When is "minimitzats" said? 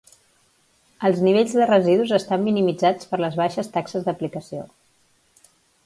2.47-3.13